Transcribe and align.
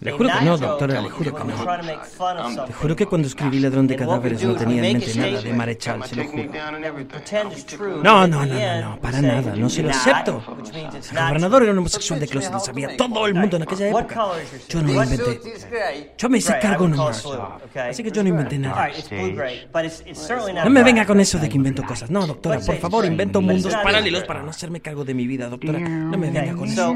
Le 0.00 0.12
juro 0.12 0.30
que 0.30 0.44
no, 0.44 0.56
doctora, 0.56 1.00
le 1.02 1.10
juro 1.10 1.34
que 1.34 1.44
no. 1.44 2.66
Le 2.66 2.72
juro 2.72 2.96
que 2.96 3.06
cuando 3.06 3.28
escribí 3.28 3.60
Ladrón 3.60 3.86
de 3.86 3.96
Cadáveres 3.96 4.42
no 4.42 4.54
tenía 4.54 4.82
en 4.82 4.98
mente 4.98 5.14
nada 5.14 5.42
de 5.42 5.52
Marechal, 5.52 6.02
se 6.04 6.16
lo 6.16 6.24
juro. 6.24 6.44
No, 8.02 8.26
no, 8.26 8.46
no, 8.46 8.54
no, 8.54 8.80
no, 8.80 9.00
para 9.00 9.20
nada, 9.20 9.54
no 9.54 9.68
se 9.68 9.82
lo 9.82 9.90
acepto. 9.90 10.42
El 11.12 11.18
gobernador 11.18 11.62
era 11.64 11.72
un 11.72 11.78
homosexual 11.78 12.18
de 12.18 12.28
closet, 12.28 12.52
lo 12.52 12.60
sabía 12.60 12.96
todo 12.96 13.26
el 13.26 13.34
mundo 13.34 13.56
en 13.56 13.62
aquella 13.62 13.88
época. 13.88 14.26
Yo 14.68 14.82
no 14.82 14.92
lo 14.92 15.02
inventé. 15.04 15.40
Yo 16.16 16.28
me 16.30 16.38
hice 16.38 16.58
cargo 16.58 16.88
nomás. 16.88 17.26
Así 17.90 18.02
que 18.02 18.10
yo 18.10 18.22
no 18.22 18.30
inventé 18.30 18.58
nada. 18.58 18.88
No 20.64 20.70
me 20.70 20.82
venga 20.82 21.04
con 21.04 21.20
eso 21.20 21.38
de 21.38 21.48
que 21.48 21.56
invento 21.56 21.82
cosas. 21.82 22.10
No, 22.10 22.26
doctora, 22.26 22.58
por 22.60 22.76
favor, 22.78 23.04
invento 23.04 23.42
mundos 23.42 23.74
paralelos 23.74 24.24
para 24.24 24.42
no 24.42 24.50
hacerme 24.50 24.80
cargo 24.80 25.04
de 25.04 25.12
mi 25.12 25.26
vida, 25.26 25.48
doctora. 25.48 25.78
No 25.78 26.16
me 26.16 26.30
venga 26.30 26.54
con 26.54 26.68
eso. 26.68 26.94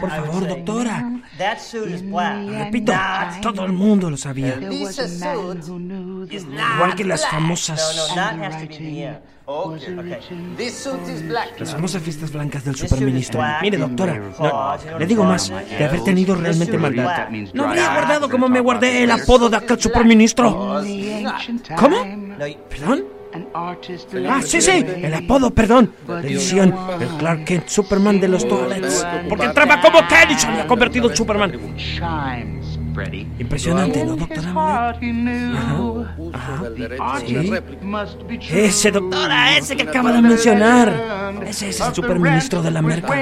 Por 0.00 0.10
favor, 0.10 0.46
doctora. 0.46 1.10
Repito, 2.58 2.92
todo 3.40 3.64
el 3.64 3.72
mundo 3.72 4.10
lo 4.10 4.16
sabía. 4.16 4.58
Igual 6.76 6.94
que 6.96 7.04
las 7.04 7.26
famosas... 7.26 8.10
Las 11.58 11.72
famosas 11.72 12.02
fiestas 12.02 12.32
blancas 12.32 12.64
del 12.64 12.76
superministro. 12.76 13.40
Mire, 13.60 13.76
doctora, 13.78 14.20
le 14.98 15.06
digo 15.06 15.24
más, 15.24 15.48
de 15.48 15.84
haber 15.84 16.04
tenido 16.04 16.34
realmente 16.34 16.78
maldad. 16.78 17.28
No 17.52 17.68
habría 17.68 17.92
guardado 17.92 18.28
como 18.30 18.48
me 18.48 18.60
guardé 18.60 19.02
el 19.02 19.10
apodo 19.10 19.50
de 19.50 19.56
aquel 19.56 19.80
superministro. 19.80 20.80
¿Cómo? 21.76 21.96
¿Perdón? 22.68 23.21
Ah, 24.28 24.40
sí, 24.42 24.60
sí, 24.60 24.84
el 25.02 25.14
apodo, 25.14 25.50
perdón. 25.54 25.92
Le 26.22 26.34
decían 26.34 26.74
el 27.00 27.08
Clark 27.18 27.44
Kent 27.44 27.68
Superman 27.68 28.20
de 28.20 28.28
los 28.28 28.46
toilets. 28.46 29.06
Porque 29.28 29.46
entraba 29.46 29.80
como 29.80 30.06
Ken 30.06 30.30
y 30.30 30.38
se 30.38 30.46
había 30.46 30.66
convertido 30.66 31.10
en 31.10 31.16
Superman. 31.16 31.52
Impresionante, 33.38 34.04
¿no, 34.04 34.16
doctora? 34.16 34.50
Ajá, 34.50 34.94
ajá. 36.34 37.20
¿Sí? 37.26 37.52
Ese, 38.50 38.90
doctora, 38.90 39.56
ese 39.56 39.76
que 39.76 39.82
acaba 39.84 40.12
de 40.12 40.20
mencionar. 40.22 41.32
Ese 41.46 41.70
es 41.70 41.80
el 41.80 41.94
superministro 41.94 42.60
de 42.62 42.70
la 42.70 42.82
merca. 42.82 43.14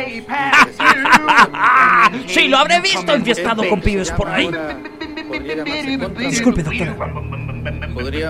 sí, 2.27 2.48
lo 2.48 2.58
habré 2.58 2.80
visto 2.80 3.12
enfiestado 3.14 3.69
con 3.69 3.80
pibes 3.80 4.11
por 4.11 4.28
ahí. 4.28 4.50
Disculpe, 6.19 6.64
doctora. 6.64 6.97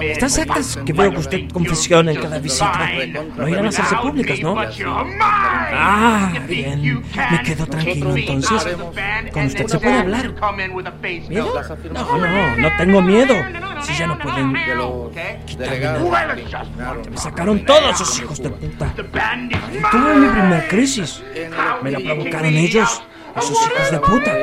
Estas 0.03 0.39
actas 0.39 0.79
que 0.85 0.93
veo 0.93 1.11
que 1.11 1.19
usted 1.19 1.49
confesiona 1.51 2.13
en 2.13 2.21
cada 2.21 2.39
visita 2.39 2.91
no 3.37 3.49
irán 3.49 3.67
a 3.67 3.69
hacerse 3.69 3.97
públicas, 3.97 4.41
¿no? 4.41 4.57
Ah, 5.73 6.33
bien. 6.49 7.03
Me 7.31 7.43
quedo 7.43 7.67
tranquilo 7.67 8.17
entonces. 8.17 8.77
Con 9.33 9.47
usted 9.47 9.67
se 9.67 9.79
puede 9.79 9.99
hablar. 9.99 10.35
¿Miedo? 11.29 11.53
No, 11.93 12.19
no, 12.19 12.57
no 12.57 12.77
tengo 12.77 13.03
miedo. 13.03 13.35
Si 13.83 13.95
ya 13.95 14.07
no 14.07 14.19
pueden 14.19 14.53
quitarme 15.47 15.81
nada. 15.81 16.97
Me 17.11 17.17
sacaron 17.17 17.65
todos 17.65 17.95
esos 17.95 18.21
hijos 18.21 18.43
de 18.43 18.51
puta. 18.51 18.93
Tuve 18.95 20.15
mi 20.17 20.29
primer 20.29 20.69
crisis. 20.69 21.23
Me 21.83 21.91
la 21.91 22.01
provocaron 22.01 22.55
ellos, 22.57 23.03
esos 23.37 23.59
hijos 23.67 23.91
de 23.91 24.01
puta. 24.01 24.37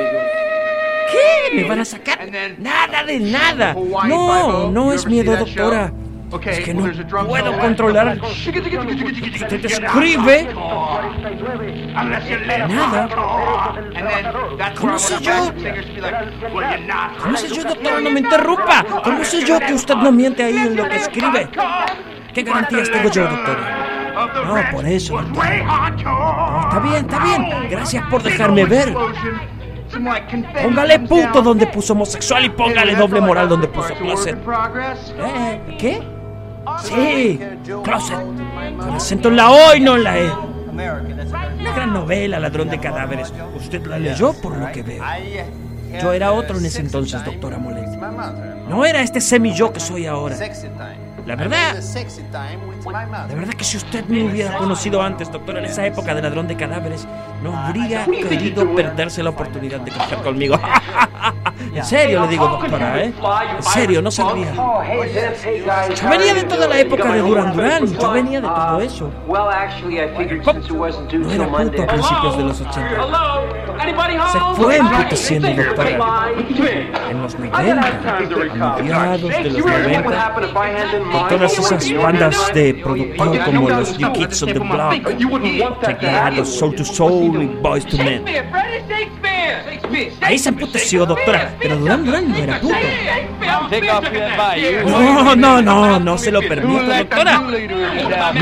¿Qué? 1.10 1.56
¿Me 1.56 1.64
van 1.68 1.80
a 1.80 1.84
sacar? 1.84 2.28
Nada 2.58 3.04
de 3.04 3.20
nada. 3.20 3.74
No, 4.06 4.70
no 4.70 4.92
es 4.92 5.06
miedo, 5.06 5.36
doctora. 5.36 5.92
Es 6.44 6.60
que 6.60 6.74
no 6.74 6.90
puedo 7.26 7.58
controlar. 7.58 8.18
Usted 8.20 9.64
escribe. 9.64 10.48
Nada. 12.68 13.08
¿Cómo 14.78 14.98
sé 14.98 15.14
yo? 15.22 15.52
¿Cómo 17.22 17.36
sé 17.36 17.48
yo, 17.48 17.64
doctora? 17.64 18.00
No 18.00 18.10
me 18.10 18.20
interrumpa. 18.20 18.84
¿Cómo 19.04 19.24
sé 19.24 19.42
yo 19.44 19.58
que 19.58 19.72
usted 19.72 19.94
no 19.94 20.12
miente 20.12 20.42
ahí 20.44 20.58
en 20.58 20.76
lo 20.76 20.86
que 20.88 20.96
escribe? 20.96 21.48
¿Qué 22.34 22.42
garantías 22.42 22.90
tengo 22.90 23.10
yo, 23.10 23.22
doctora? 23.26 24.14
No, 24.46 24.70
por 24.70 24.86
eso, 24.86 25.16
doctora. 25.16 25.62
No, 26.04 26.60
está 26.62 26.80
bien, 26.80 26.96
está 26.96 27.18
bien. 27.24 27.70
Gracias 27.70 28.04
por 28.10 28.22
dejarme 28.22 28.64
ver. 28.66 28.94
Póngale 30.62 31.00
punto 31.00 31.42
donde 31.42 31.66
puso 31.66 31.92
homosexual 31.92 32.44
y 32.44 32.50
póngale 32.50 32.94
doble 32.94 33.20
moral 33.20 33.48
donde 33.48 33.68
puso 33.68 33.94
closet. 33.94 34.38
¿Eh? 35.18 35.76
¿Qué? 35.78 36.02
Sí, 36.82 37.40
closet. 37.82 38.18
Con 38.78 38.94
acento 38.94 39.28
en 39.28 39.36
la 39.36 39.50
O 39.50 39.74
y 39.74 39.80
no 39.80 39.96
en 39.96 40.04
la 40.04 40.18
E. 40.18 40.30
Una 40.70 41.72
gran 41.74 41.92
novela, 41.92 42.38
Ladrón 42.38 42.68
de 42.68 42.78
Cadáveres. 42.78 43.32
Usted 43.56 43.84
la 43.86 43.98
leyó 43.98 44.32
por 44.40 44.56
lo 44.56 44.70
que 44.70 44.82
veo. 44.82 45.02
Yo 46.00 46.12
era 46.12 46.32
otro 46.32 46.58
en 46.58 46.66
ese 46.66 46.80
entonces, 46.80 47.24
doctora 47.24 47.58
Molet. 47.58 47.88
No 48.68 48.84
era 48.84 49.00
este 49.00 49.20
semi-yo 49.20 49.72
que 49.72 49.80
soy 49.80 50.06
ahora. 50.06 50.36
La 51.28 51.36
verdad, 51.36 51.76
la 53.28 53.34
verdad 53.34 53.52
que 53.52 53.64
si 53.64 53.76
usted 53.76 54.02
me 54.06 54.24
hubiera 54.24 54.56
conocido 54.56 55.02
antes, 55.02 55.30
doctora, 55.30 55.58
en 55.58 55.66
esa 55.66 55.84
época 55.84 56.14
de 56.14 56.22
ladrón 56.22 56.48
de 56.48 56.56
cadáveres, 56.56 57.06
no 57.42 57.54
habría 57.54 58.06
querido 58.06 58.74
perderse 58.74 59.22
la 59.22 59.28
oportunidad 59.28 59.78
de 59.80 59.90
coger 59.90 60.22
conmigo. 60.22 60.58
en 61.78 61.84
serio 61.84 62.22
le 62.22 62.28
digo, 62.28 62.48
doctora, 62.48 63.02
¿eh? 63.02 63.12
En 63.56 63.62
serio, 63.62 64.02
no 64.02 64.10
sabía. 64.10 64.52
Yo 64.52 66.08
venía 66.08 66.34
de 66.34 66.44
toda 66.44 66.68
la 66.68 66.78
época 66.80 67.12
de 67.12 67.20
Duran 67.20 67.52
Duran, 67.52 67.86
yo 67.86 68.10
venía 68.12 68.40
de 68.40 68.48
todo 68.48 68.80
eso. 68.80 69.10
No 71.12 71.32
era 71.32 71.48
puto 71.48 71.82
a 71.82 71.86
principios 71.86 72.36
de 72.36 72.44
los 72.44 72.60
80. 72.60 73.06
Se 74.32 74.38
fue 74.56 74.76
emputeciendo, 74.76 75.48
doctora. 75.50 75.90
En 77.10 77.22
los 77.22 77.38
90, 77.38 78.16
a 78.16 78.76
mediados 78.76 79.22
de 79.22 79.50
los 79.50 79.64
90, 79.64 80.32
con 81.12 81.28
todas 81.28 81.58
esas 81.58 81.92
bandas 81.94 82.52
de 82.54 82.74
productor 82.74 83.44
como 83.44 83.68
los 83.70 83.98
New 83.98 84.12
Kids 84.12 84.42
on 84.42 84.52
the 84.52 84.58
Block, 84.58 84.94
Chegados, 85.86 86.48
Soul 86.58 86.74
to 86.74 86.84
Soul 86.84 87.42
y 87.42 87.46
Boys 87.46 87.86
to 87.86 87.96
Men. 87.98 88.24
Ahí 90.20 90.38
se 90.38 90.50
emputeció, 90.50 91.06
doctora, 91.06 91.54
pero 91.58 91.76
Duran 91.76 92.04
Duran 92.04 92.28
no 92.28 92.36
era 92.36 92.60
puto. 92.60 92.74
No, 94.86 95.34
no, 95.36 95.62
no, 95.62 95.98
no 96.00 96.18
se 96.18 96.30
lo 96.30 96.40
permito, 96.40 96.84
doctora. 96.84 97.42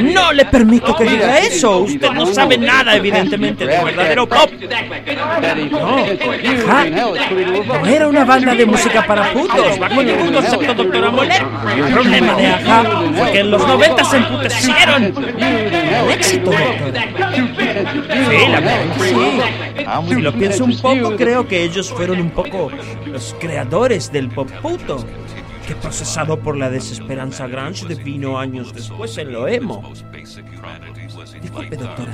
No 0.02 0.32
le 0.32 0.44
permito 0.46 0.96
que 0.96 1.04
diga 1.04 1.38
eso. 1.38 1.78
Usted 1.78 2.10
no 2.10 2.26
sabe 2.26 2.58
nada, 2.58 2.96
evidentemente, 2.96 3.66
de 3.66 3.84
verdadero 3.84 4.28
pop. 4.28 4.50
No, 5.70 5.98
ajá. 6.66 6.84
No 6.86 7.86
era 7.86 8.08
una 8.08 8.24
banda 8.24 8.54
de 8.54 8.66
música 8.66 9.06
para 9.06 9.32
putos, 9.32 9.78
bajo 9.78 10.02
ningún 10.02 10.32
concepto, 10.32 10.74
doctora 10.74 11.10
Molet. 11.10 11.42
El 11.76 11.92
problema 11.92 12.34
de 12.34 12.46
Ajá 12.46 12.84
fue 13.16 13.32
que 13.32 13.40
en 13.40 13.50
los 13.50 13.66
90 13.66 14.04
se 14.04 14.16
emputecieron. 14.16 15.04
El 15.04 16.10
éxito, 16.10 16.50
doctora. 16.50 17.06
Sí, 18.30 18.48
la 18.48 18.60
verdad, 18.60 18.80
sí. 19.00 19.65
Si 20.08 20.20
lo 20.20 20.32
pienso 20.32 20.64
un 20.64 20.78
poco, 20.80 21.16
creo 21.16 21.46
que 21.46 21.62
ellos 21.62 21.90
fueron 21.92 22.20
un 22.20 22.30
poco 22.30 22.70
los 23.06 23.34
creadores 23.38 24.10
del 24.10 24.28
pop 24.28 24.50
puto 24.62 25.04
que 25.66 25.74
procesado 25.74 26.38
por 26.38 26.56
la 26.56 26.70
desesperanza 26.70 27.48
grunge 27.48 27.86
devino 27.86 28.38
años 28.38 28.72
después 28.72 29.18
en 29.18 29.32
lo 29.32 29.48
emo. 29.48 29.92
Disculpe, 31.42 31.76
doctora. 31.76 32.12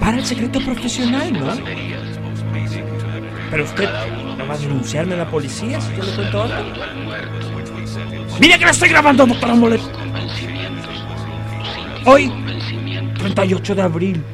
Para 0.00 0.18
el 0.18 0.24
secreto 0.24 0.60
profesional, 0.60 1.32
¿no? 1.32 1.54
Pero 3.50 3.64
usted 3.64 3.88
no 4.38 4.46
va 4.46 4.54
a 4.54 4.58
denunciarme 4.58 5.14
a 5.14 5.18
la 5.18 5.30
policía 5.30 5.80
si 5.80 5.94
yo 5.96 6.02
le 6.02 6.12
cuento 6.12 6.42
algo. 6.42 6.56
¡Mire 8.40 8.58
que 8.58 8.64
la 8.64 8.70
estoy 8.70 8.88
grabando, 8.88 9.26
doctora 9.26 9.54
Molet! 9.54 9.80
Hoy, 12.04 12.32
38 13.18 13.74
de 13.74 13.82
abril 13.82 14.24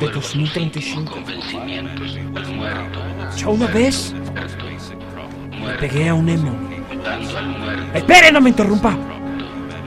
de 0.00 0.08
2035. 0.08 1.14
Yo 3.36 3.50
una 3.50 3.66
vez 3.66 4.14
le 5.64 5.74
pegué 5.74 6.08
a 6.08 6.14
un 6.14 6.28
emo. 6.28 6.52
¡Espere, 7.94 8.32
no 8.32 8.40
me 8.40 8.50
interrumpa! 8.50 8.96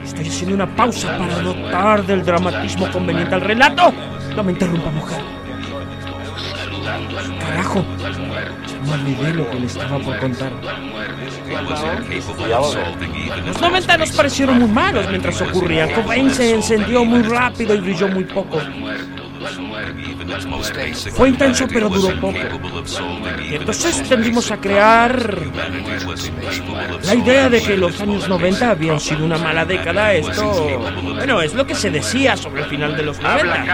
Estoy 0.04 0.28
haciendo 0.28 0.54
una 0.54 0.76
pausa 0.76 1.18
para 1.18 1.40
dotar 1.40 2.06
del 2.06 2.24
dramatismo 2.24 2.90
conveniente 2.90 3.34
al 3.34 3.40
relato. 3.40 3.92
No 4.36 4.44
me 4.44 4.52
interrumpa, 4.52 4.90
mujer. 4.90 5.20
Carajo. 7.40 7.84
No 8.86 8.92
olvidé 8.92 9.34
lo 9.34 9.50
que 9.50 9.60
le 9.60 9.66
estaba 9.66 9.98
por 9.98 10.18
contar. 10.18 10.52
Los 13.46 13.60
90 13.60 13.96
nos 13.96 14.12
parecieron 14.12 14.58
muy 14.58 14.68
malos 14.68 15.08
mientras 15.08 15.40
ocurrían. 15.40 15.90
Cobain 15.90 16.30
se 16.30 16.54
encendió 16.54 17.04
muy 17.04 17.22
rápido 17.22 17.74
y 17.74 17.80
brilló 17.80 18.08
muy 18.08 18.24
poco. 18.24 18.60
Fue 21.12 21.28
intenso 21.28 21.66
pero 21.68 21.88
duró 21.88 22.20
poco. 22.20 22.38
Y 23.48 23.54
entonces 23.54 24.02
tendimos 24.08 24.50
a 24.50 24.56
crear 24.58 25.38
la 27.04 27.14
idea 27.14 27.48
de 27.48 27.62
que 27.62 27.76
los 27.76 28.00
años 28.00 28.28
90 28.28 28.70
habían 28.70 29.00
sido 29.00 29.24
una 29.24 29.38
mala 29.38 29.64
década. 29.64 30.14
Esto, 30.14 30.80
bueno, 31.14 31.40
es 31.40 31.54
lo 31.54 31.66
que 31.66 31.74
se 31.74 31.90
decía 31.90 32.36
sobre 32.36 32.62
el 32.62 32.68
final 32.68 32.96
de 32.96 33.02
los 33.02 33.20
90. 33.20 33.64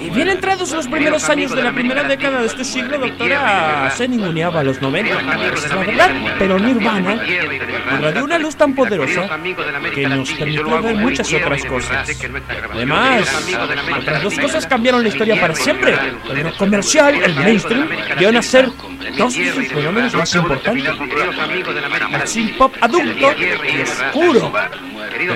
Y 0.00 0.10
bien 0.10 0.28
entrados 0.28 0.72
los 0.72 0.86
primeros 0.88 1.28
años 1.28 1.54
de 1.54 1.62
la 1.62 1.72
primera 1.72 2.04
década 2.04 2.40
de 2.40 2.46
este 2.46 2.64
siglo, 2.64 2.98
doctora, 2.98 3.90
se 3.96 4.08
ninguneaba 4.08 4.60
a 4.60 4.64
los 4.64 4.80
90. 4.80 5.12
Es 5.54 5.68
la 5.68 5.76
verdad, 5.76 6.10
pero 6.38 6.58
Nirvana 6.58 7.18
irradió 7.98 8.24
una 8.24 8.38
luz 8.38 8.56
tan 8.56 8.74
poderosa 8.74 9.28
que 9.94 10.06
nos 10.08 10.30
permitió 10.32 10.82
ver 10.82 10.96
muchas 10.96 11.32
otras 11.32 11.64
cosas. 11.64 12.08
Además, 12.72 13.28
otras 13.98 14.22
dos 14.22 14.33
cosas 14.38 14.66
cambiaron 14.66 15.02
la 15.02 15.08
historia 15.08 15.40
para 15.40 15.54
siempre. 15.54 15.94
El 16.34 16.52
comercial, 16.54 17.14
el 17.14 17.34
mainstream, 17.34 17.88
dio 18.18 18.38
a 18.38 18.42
ser 18.42 18.70
dos 19.16 19.34
de 19.34 19.52
sus 19.52 19.68
fenómenos 19.68 20.14
más 20.14 20.34
importantes. 20.34 20.92
El 22.12 22.28
synth 22.28 22.56
pop 22.56 22.74
adulto 22.80 23.34
y 23.38 23.82
oscuro. 23.82 24.52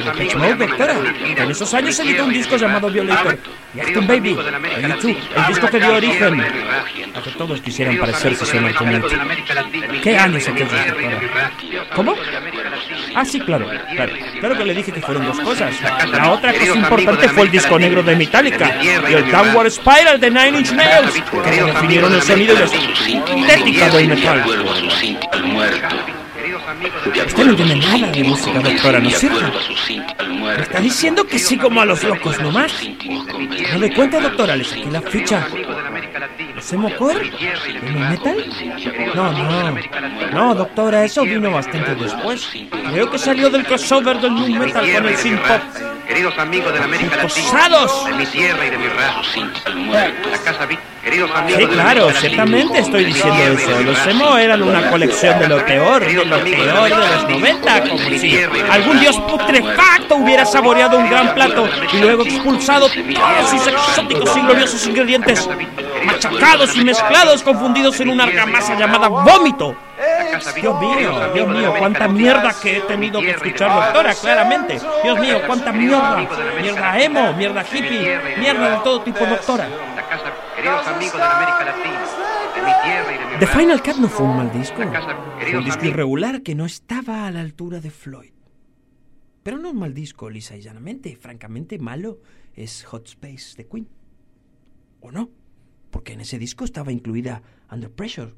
Depeche 0.05 0.37
Mode, 0.37 0.55
doctora. 0.55 0.95
En 1.37 1.51
esos 1.51 1.75
años 1.75 1.99
editó 2.01 2.25
un 2.25 2.33
disco 2.33 2.57
llamado 2.57 2.91
Violator. 2.91 3.39
Y 3.75 3.81
Acton 3.81 4.07
Baby, 4.07 4.37
en 4.77 4.89
YouTube, 4.89 5.19
el 5.37 5.47
disco 5.47 5.69
que 5.69 5.79
dio 5.79 5.95
origen 5.95 6.41
a 6.41 7.23
que 7.23 7.31
todos 7.33 7.61
quisieran 7.61 7.99
parecerse 7.99 8.47
sonoramente. 8.47 9.17
¿Qué 10.03 10.17
años 10.17 10.49
aquellos, 10.49 10.73
doctora? 10.73 11.53
¿Cómo? 11.95 12.15
Ah, 13.19 13.25
sí, 13.25 13.41
claro, 13.41 13.69
claro. 13.97 14.13
Claro 14.39 14.57
que 14.57 14.65
le 14.65 14.75
dije 14.77 14.93
que 14.93 15.01
fueron 15.01 15.27
dos 15.27 15.41
cosas. 15.41 15.75
La 16.13 16.31
otra 16.31 16.53
cosa 16.53 16.73
importante 16.77 17.29
fue 17.31 17.43
el 17.47 17.51
disco 17.51 17.77
negro 17.77 18.01
de 18.05 18.15
Metallica 18.15 18.77
y 18.81 19.13
el 19.13 19.29
Downward 19.33 19.73
Spiral 19.73 20.21
de 20.21 20.31
Nine 20.31 20.59
Inch 20.61 20.71
Nails, 20.71 21.21
que 21.43 21.65
definieron 21.65 22.15
el 22.15 22.23
sonido 22.23 22.55
y 22.55 22.59
la 22.59 23.55
estética 23.55 23.89
del 23.89 24.09
metal. 24.09 24.45
Usted 27.27 27.45
no 27.45 27.51
entiende 27.51 27.75
nada 27.75 28.13
de 28.13 28.23
música, 28.23 28.61
doctora, 28.61 29.01
¿no 29.01 29.09
es 29.09 29.19
cierto? 29.19 29.53
Me 30.31 30.63
está 30.63 30.81
diciendo 30.81 31.27
que 31.27 31.41
sí 31.41 31.57
como 31.57 31.81
a 31.81 31.85
los 31.87 32.05
locos 32.05 32.41
nomás. 32.41 32.73
¿No 33.73 33.79
le 33.81 33.93
cuenta, 33.95 34.21
doctora? 34.21 34.55
Le 34.55 34.63
saqué 34.63 34.87
la 34.93 35.03
ficha. 35.03 35.45
¿Es 36.71 36.95
core? 36.99 37.33
¿En 37.83 38.11
metal? 38.11 38.45
No, 39.15 39.33
no. 39.33 39.79
No, 40.33 40.55
doctora, 40.55 41.03
eso 41.03 41.23
vino 41.23 41.51
bastante 41.51 41.95
después. 41.95 42.47
Creo 42.93 43.11
que 43.11 43.19
salió 43.19 43.49
del 43.49 43.65
crossover 43.65 44.21
del 44.21 44.35
new 44.35 44.61
metal 44.61 44.85
con 44.93 45.07
el 45.07 45.17
synth 45.17 45.41
pop. 45.41 45.63
Queridos 46.07 46.39
amigos 46.39 46.73
de 46.75 46.79
la 46.79 46.85
América 46.85 47.17
Latina, 47.17 47.69
de 48.07 48.13
mi 48.15 48.27
tierra 48.27 48.67
y 48.67 48.71
de 48.71 48.79
mi 48.79 48.89
raza, 48.89 49.23
la 50.31 50.39
casa 50.45 50.69
Queridos 51.03 51.31
amigos 51.35 51.63
sí, 51.63 51.67
claro, 51.69 52.11
ciertamente 52.11 52.79
estoy 52.81 53.05
diciendo 53.05 53.43
eso. 53.43 53.83
Los 53.83 54.07
emo 54.07 54.37
eran 54.37 54.63
una 54.63 54.91
colección 54.91 55.39
de 55.39 55.49
lo 55.49 55.65
peor, 55.65 56.05
de 56.05 56.13
lo 56.25 56.39
peor 56.45 56.91
de 56.91 57.15
los 57.15 57.29
90, 57.31 57.89
como 57.89 57.99
si 58.11 58.39
algún 58.71 59.01
dios 59.01 59.17
putrefacto 59.21 60.17
hubiera 60.17 60.45
saboreado 60.45 60.99
un 60.99 61.09
gran 61.09 61.35
plato 61.35 61.67
y 61.95 61.99
luego 61.99 62.25
expulsado 62.25 62.89
todos 62.89 63.51
sus 63.51 63.67
exóticos 63.67 64.37
y 64.37 64.41
gloriosos 64.41 64.87
ingredientes, 64.87 65.49
machacados 66.05 66.77
y 66.77 66.85
mezclados, 66.85 67.43
confundidos 67.43 67.99
en 68.01 68.11
una 68.11 68.25
argamasa 68.25 68.79
llamada 68.79 69.09
vómito. 69.09 69.77
Dios 70.55 70.81
mío, 70.81 71.33
Dios 71.35 71.49
mío, 71.49 71.75
cuánta 71.79 72.09
mierda 72.09 72.55
que 72.61 72.79
he 72.79 72.81
tenido 72.83 73.21
que 73.21 73.31
escuchar, 73.31 73.73
doctora, 73.73 74.15
claramente. 74.15 74.79
Dios 75.03 75.19
mío, 75.19 75.41
cuánta 75.47 75.73
mierda. 75.73 76.29
Mierda 76.61 77.01
emo, 77.01 77.33
mierda 77.35 77.63
hippie, 77.63 78.19
mierda 78.39 78.77
de 78.77 78.85
todo 78.85 79.03
tipo, 79.03 79.25
doctora. 79.27 79.69
The 83.39 83.47
Final 83.47 83.83
Cut 83.83 83.97
no 83.97 84.09
fue 84.09 84.27
un 84.27 84.37
mal 84.37 84.53
disco. 84.53 84.83
Fue 85.39 85.57
un 85.59 85.65
disco 85.65 85.87
irregular 85.87 86.43
que 86.43 86.55
no 86.55 86.67
estaba 86.67 87.27
a 87.27 87.31
la 87.31 87.41
altura 87.41 87.81
de 87.81 87.91
Floyd. 87.91 88.33
Pero 89.43 89.59
no 89.59 89.71
un 89.71 89.79
mal 89.79 89.95
disco, 89.95 90.29
lisa 90.29 90.57
y 90.57 90.61
llanamente. 90.61 91.17
Francamente, 91.17 91.79
malo 91.79 92.19
es 92.55 92.85
Hot 92.85 93.07
Space 93.07 93.57
de 93.57 93.67
Queen. 93.67 93.89
¿O 95.01 95.11
no? 95.13 95.31
Porque 95.91 96.13
en 96.13 96.21
ese 96.21 96.39
disco 96.39 96.65
estaba 96.65 96.93
incluida 96.93 97.43
Under 97.71 97.91
Pressure, 97.91 98.35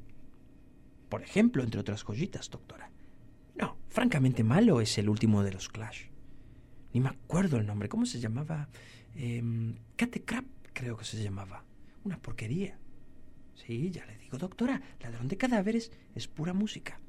por 1.08 1.22
ejemplo, 1.22 1.64
entre 1.64 1.80
otras 1.80 2.04
joyitas, 2.04 2.50
doctora. 2.50 2.90
No, 3.56 3.76
francamente 3.88 4.44
malo 4.44 4.80
es 4.80 4.96
el 4.96 5.08
último 5.08 5.42
de 5.42 5.52
los 5.52 5.68
Clash. 5.68 6.06
Ni 6.94 7.00
me 7.00 7.08
acuerdo 7.08 7.58
el 7.58 7.66
nombre. 7.66 7.88
¿Cómo 7.88 8.06
se 8.06 8.20
llamaba? 8.20 8.68
Eh, 9.16 9.74
Kate 9.96 10.24
Crap, 10.24 10.44
creo 10.72 10.96
que 10.96 11.04
se 11.04 11.22
llamaba. 11.22 11.64
Una 12.04 12.16
porquería. 12.22 12.78
Sí, 13.54 13.90
ya 13.90 14.06
le 14.06 14.16
digo, 14.16 14.38
doctora, 14.38 14.80
Ladrón 15.00 15.28
de 15.28 15.36
Cadáveres 15.36 15.92
es 16.14 16.28
pura 16.28 16.54
música. 16.54 17.00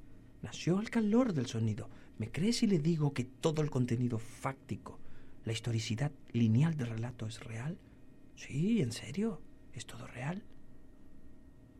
Nació 0.42 0.80
al 0.80 0.90
calor 0.90 1.34
del 1.34 1.46
sonido. 1.46 1.90
¿Me 2.18 2.32
cree 2.32 2.54
si 2.54 2.68
le 2.68 2.80
digo 2.80 3.14
que 3.14 3.24
todo 3.24 3.62
el 3.62 3.70
contenido 3.70 4.18
fáctico, 4.20 5.00
la 5.46 5.54
historicidad 5.54 6.12
lineal 6.34 6.76
del 6.76 6.88
relato 6.88 7.28
es 7.28 7.40
real? 7.44 7.78
Sí, 8.36 8.82
en 8.82 8.92
serio, 8.92 9.42
es 9.74 9.86
todo 9.86 10.08
real. 10.08 10.44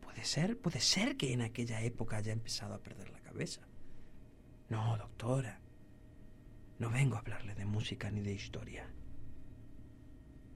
Puede 0.00 0.24
ser, 0.24 0.58
puede 0.58 0.80
ser 0.80 1.16
que 1.16 1.32
en 1.32 1.42
aquella 1.42 1.80
época 1.82 2.16
haya 2.16 2.32
empezado 2.32 2.74
a 2.74 2.82
perder 2.82 3.10
la 3.10 3.20
cabeza. 3.20 3.62
No, 4.68 4.96
doctora. 4.96 5.60
No 6.78 6.90
vengo 6.90 7.16
a 7.16 7.20
hablarle 7.20 7.54
de 7.54 7.64
música 7.64 8.10
ni 8.10 8.20
de 8.20 8.32
historia. 8.32 8.88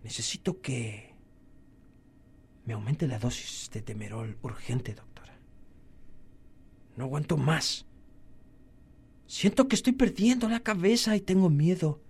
Necesito 0.02 0.60
que 0.60 1.14
me 2.64 2.74
aumente 2.74 3.06
la 3.06 3.18
dosis 3.18 3.70
de 3.70 3.82
temerol 3.82 4.38
urgente, 4.42 4.94
doctora. 4.94 5.38
No 6.96 7.04
aguanto 7.04 7.36
más. 7.36 7.86
Siento 9.26 9.68
que 9.68 9.76
estoy 9.76 9.92
perdiendo 9.92 10.48
la 10.48 10.60
cabeza 10.60 11.16
y 11.16 11.20
tengo 11.20 11.50
miedo 11.50 12.00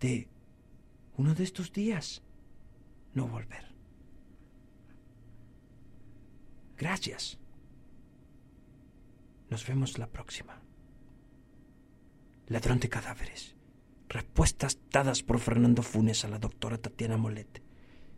de 0.00 0.28
uno 1.16 1.34
de 1.34 1.44
estos 1.44 1.72
días 1.72 2.22
no 3.14 3.26
volver. 3.26 3.66
Gracias. 6.78 7.38
Nos 9.50 9.66
vemos 9.66 9.98
la 9.98 10.06
próxima. 10.06 10.62
Ladrón 12.46 12.78
de 12.78 12.88
cadáveres. 12.88 13.56
Respuestas 14.08 14.78
dadas 14.90 15.22
por 15.22 15.40
Fernando 15.40 15.82
Funes 15.82 16.24
a 16.24 16.28
la 16.28 16.38
doctora 16.38 16.78
Tatiana 16.78 17.18
Molet, 17.18 17.62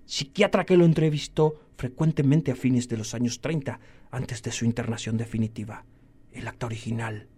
psiquiatra 0.05 0.65
que 0.65 0.77
lo 0.77 0.85
entrevistó 0.85 1.73
frecuentemente 1.77 2.53
a 2.53 2.57
fines 2.57 2.87
de 2.87 2.97
los 2.97 3.15
años 3.15 3.41
30, 3.41 3.81
antes 4.13 4.43
de 4.43 4.53
su 4.53 4.65
internación 4.65 5.17
definitiva. 5.17 5.85
El 6.31 6.47
acto 6.47 6.67
original 6.67 7.29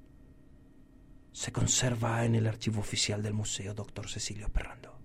se 1.32 1.50
conserva 1.50 2.26
en 2.26 2.34
el 2.34 2.46
archivo 2.46 2.80
oficial 2.80 3.22
del 3.22 3.32
Museo 3.32 3.72
Dr. 3.72 4.08
Cecilio 4.08 4.50
Perrando. 4.50 5.01